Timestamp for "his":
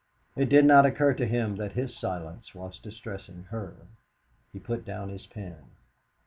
1.73-1.95, 5.09-5.27